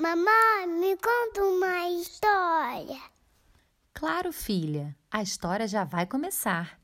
[0.00, 3.02] Mamãe, me conta uma história.
[3.92, 6.80] Claro, filha, a história já vai começar.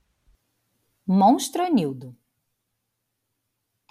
[1.06, 2.14] Monstronildo.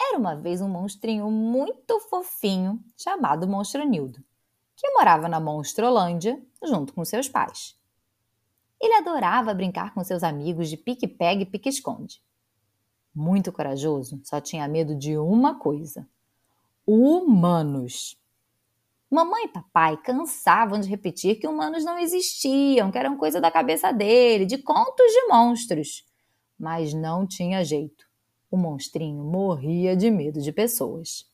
[0.00, 4.22] Era uma vez um monstrinho muito fofinho chamado Monstronildo,
[4.76, 7.76] que morava na Monstrolândia junto com seus pais.
[8.80, 12.22] Ele adorava brincar com seus amigos de pique-pegue e pique-esconde.
[13.12, 16.08] Muito corajoso, só tinha medo de uma coisa:
[16.86, 18.16] humanos.
[19.08, 23.92] Mamãe e papai cansavam de repetir que humanos não existiam, que eram coisa da cabeça
[23.92, 26.04] dele, de contos de monstros.
[26.58, 28.04] Mas não tinha jeito.
[28.50, 31.24] O monstrinho morria de medo de pessoas.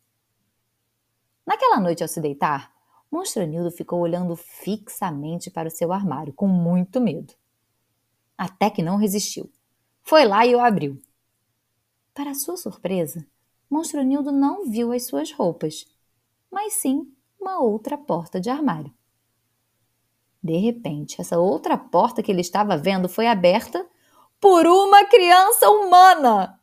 [1.47, 2.73] Naquela noite, ao se deitar,
[3.11, 7.35] Monstronildo ficou olhando fixamente para o seu armário, com muito medo.
[8.37, 9.51] Até que não resistiu.
[10.03, 11.01] Foi lá e o abriu.
[12.15, 13.27] Para sua surpresa,
[13.69, 15.87] Monstronildo não viu as suas roupas,
[16.51, 17.11] mas sim
[17.43, 18.95] uma outra porta de armário.
[20.43, 23.87] De repente, essa outra porta que ele estava vendo foi aberta
[24.41, 26.61] por uma criança humana.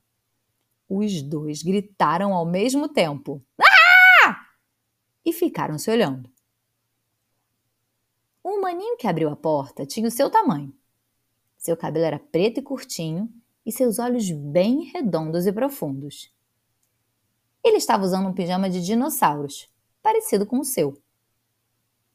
[0.88, 3.44] Os dois gritaram ao mesmo tempo.
[3.62, 4.48] Ah!
[5.24, 6.30] E ficaram se olhando.
[8.44, 10.74] O humaninho que abriu a porta tinha o seu tamanho.
[11.58, 13.30] Seu cabelo era preto e curtinho
[13.66, 16.34] e seus olhos bem redondos e profundos.
[17.64, 19.70] Ele estava usando um pijama de dinossauros,
[20.02, 21.02] parecido com o seu.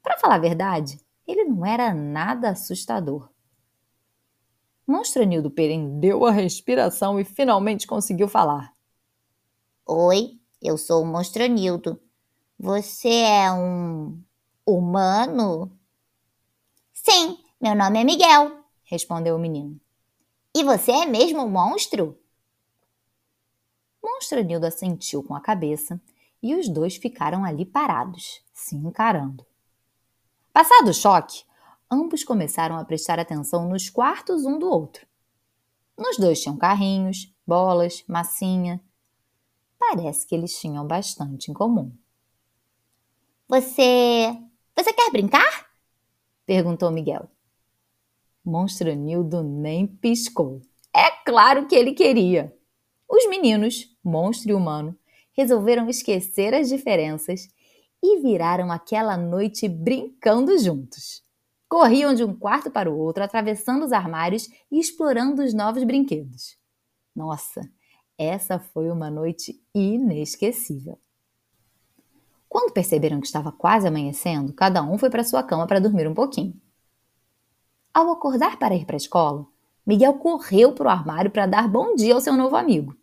[0.02, 3.30] Para falar a verdade, ele não era nada assustador.
[4.86, 8.74] Monstronildo prendeu a respiração e finalmente conseguiu falar.
[9.86, 12.00] Oi, eu sou o Monstronildo.
[12.58, 14.22] Você é um
[14.66, 15.70] humano?
[16.92, 19.80] Sim, meu nome é Miguel, respondeu o menino.
[20.54, 22.18] E você é mesmo um monstro?
[24.02, 26.00] Monstronildo assentiu com a cabeça
[26.44, 29.46] e os dois ficaram ali parados, se encarando.
[30.52, 31.42] Passado o choque,
[31.90, 35.06] ambos começaram a prestar atenção nos quartos um do outro.
[35.96, 38.78] Nos dois tinham carrinhos, bolas, massinha.
[39.78, 41.90] Parece que eles tinham bastante em comum.
[43.48, 44.38] Você.
[44.76, 45.70] Você quer brincar?
[46.44, 47.26] perguntou Miguel.
[48.44, 50.60] Monstronildo nem piscou.
[50.94, 52.54] É claro que ele queria.
[53.08, 54.94] Os meninos, monstro e humano,
[55.34, 57.48] resolveram esquecer as diferenças
[58.02, 61.22] e viraram aquela noite brincando juntos.
[61.68, 66.56] Corriam de um quarto para o outro, atravessando os armários e explorando os novos brinquedos.
[67.14, 67.68] Nossa,
[68.16, 70.98] essa foi uma noite inesquecível.
[72.48, 76.14] Quando perceberam que estava quase amanhecendo, cada um foi para sua cama para dormir um
[76.14, 76.54] pouquinho.
[77.92, 79.46] Ao acordar para ir para a escola,
[79.84, 82.96] Miguel correu para o armário para dar bom dia ao seu novo amigo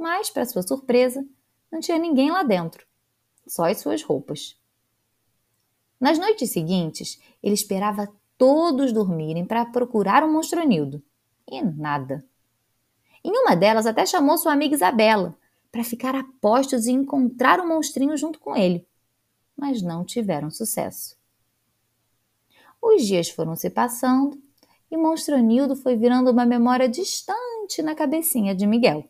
[0.00, 1.22] mas, para sua surpresa,
[1.70, 2.86] não tinha ninguém lá dentro,
[3.46, 4.58] só as suas roupas.
[6.00, 11.02] Nas noites seguintes, ele esperava todos dormirem para procurar o um monstronildo.
[11.46, 12.24] E nada.
[13.22, 15.36] Em uma delas, até chamou sua amiga Isabela
[15.70, 18.86] para ficar a postos e encontrar o monstrinho junto com ele.
[19.54, 21.14] Mas não tiveram sucesso.
[22.80, 24.40] Os dias foram se passando
[24.90, 29.04] e Monstronildo foi virando uma memória distante na cabecinha de Miguel.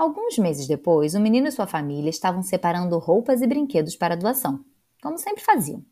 [0.00, 4.64] Alguns meses depois, o menino e sua família estavam separando roupas e brinquedos para doação,
[5.02, 5.84] como sempre faziam.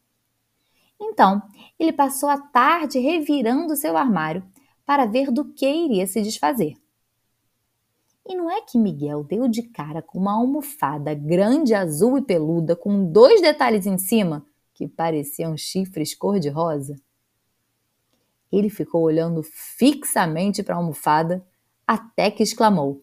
[0.99, 1.43] Então,
[1.79, 4.43] ele passou a tarde revirando seu armário
[4.87, 6.79] para ver do que iria se desfazer.
[8.27, 12.75] E não é que Miguel deu de cara com uma almofada grande, azul e peluda,
[12.75, 14.43] com dois detalhes em cima
[14.73, 16.97] que pareciam chifres cor-de-rosa?
[18.51, 21.47] Ele ficou olhando fixamente para a almofada
[21.87, 23.03] até que exclamou: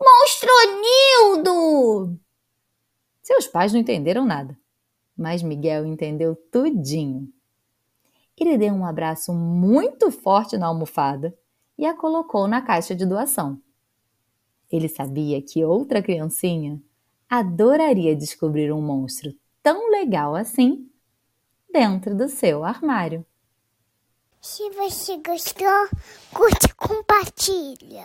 [0.00, 2.18] Monstronildo!
[3.22, 4.58] Seus pais não entenderam nada,
[5.16, 7.32] mas Miguel entendeu tudinho.
[8.36, 11.36] Ele deu um abraço muito forte na almofada
[11.78, 13.60] e a colocou na caixa de doação.
[14.70, 16.82] Ele sabia que outra criancinha
[17.28, 20.88] adoraria descobrir um monstro tão legal assim
[21.72, 23.24] dentro do seu armário.
[24.40, 25.88] Se você gostou,
[26.34, 28.00] curte e compartilha.